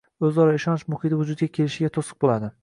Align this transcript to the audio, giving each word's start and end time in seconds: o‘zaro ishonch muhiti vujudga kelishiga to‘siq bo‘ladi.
o‘zaro 0.27 0.55
ishonch 0.59 0.85
muhiti 0.93 1.19
vujudga 1.19 1.49
kelishiga 1.59 1.93
to‘siq 1.99 2.21
bo‘ladi. 2.27 2.51